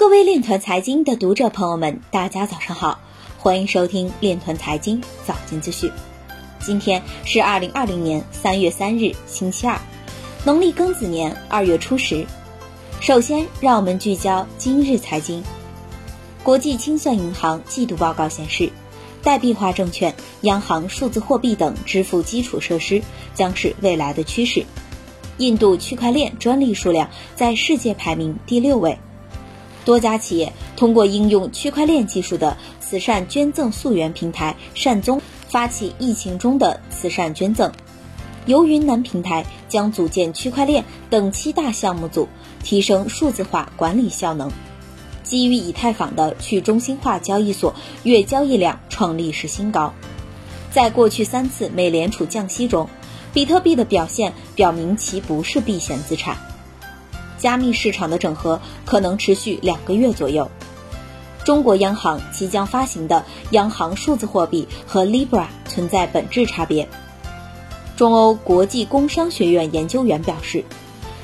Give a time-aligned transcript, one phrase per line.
[0.00, 2.98] 各位链团财经的读者朋友们，大家早上好，
[3.36, 5.92] 欢迎收听链团财经早间资讯。
[6.58, 9.78] 今天是二零二零年三月三日，星期二，
[10.42, 12.24] 农历庚子年二月初十。
[12.98, 15.44] 首先，让我们聚焦今日财经。
[16.42, 18.72] 国际清算银行季度报告显示，
[19.22, 23.02] 代币化证券、央行数字货币等支付基础设施
[23.34, 24.64] 将是未来的趋势。
[25.36, 28.98] 印度区块链专利数量在世界排名第六位。
[29.90, 37.72] 多家企业通过应用区块链技术的慈善捐赠溯源平台善宗发起疫情中的慈善捐赠。
[38.46, 42.28] 由云南平台将组建区块链等七大项目组，
[42.62, 44.52] 提升数字化管理效能。
[45.24, 49.92] 基于以太坊的去中心化交易所月交易量创历史新高。
[50.70, 52.88] 在过去三次美联储降息中。
[53.32, 56.36] 比特币的表现表明其不是避险资产。
[57.40, 60.48] 加密市场的整合可能持续两个月左右。
[61.44, 66.88] 中国央行即将发行的央行数字货币和 Libra 存在本质差别。
[67.96, 70.62] 中欧国际工商学院研究员表示，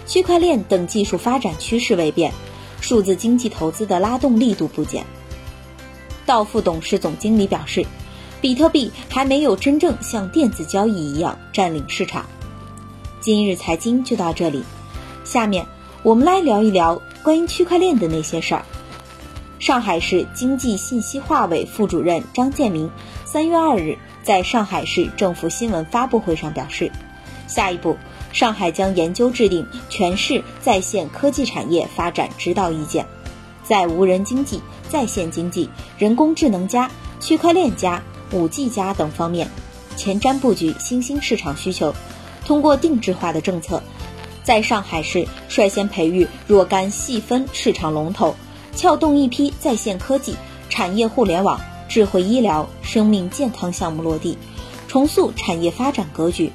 [0.07, 2.33] 区块链等技术发展趋势未变，
[2.81, 5.05] 数字经济投资的拉动力度不减。
[6.25, 7.87] 道富董事总经理表示。
[8.39, 12.27] 比特币还没有真正像电子交易一样占领市场。
[13.19, 14.63] 今日财经就到这里，
[15.25, 15.67] 下面
[16.07, 18.65] 我们来聊一聊关于区块链的那些事儿。
[19.59, 22.89] 上海市经济信息化委副主任张建明
[23.25, 26.93] 三月二日在上海市政府新闻发布会上表示，
[27.49, 27.97] 下一步
[28.33, 33.05] 上海将研究制定全市在线科技产业发展指导意见，
[33.65, 35.69] 在无人经济、在线经济、
[35.99, 38.01] 人工智能加、区块链加。
[38.31, 39.49] 五 G 加等方面，
[39.97, 41.93] 前瞻布局新兴市场需求，
[42.45, 43.83] 通过定制化的政策，
[44.47, 48.33] 在上海市率先培育若干细分市场龙头，
[48.77, 50.37] 撬动一批在线科技、
[50.71, 54.39] 产业互联网、智慧医疗、生命健康项目落地，
[54.87, 56.53] 重塑产业发展格局，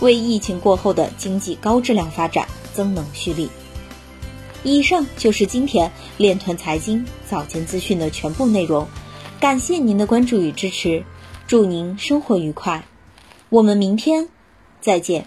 [0.00, 3.48] 为疫情过后的经济高质量发展增能蓄力。
[4.62, 8.86] 以上就是今天链团财经早间资讯的全部内容。
[9.40, 11.02] 感谢您的关注与支持，
[11.46, 12.84] 祝您生活愉快，
[13.48, 14.28] 我们明天
[14.82, 15.24] 再见。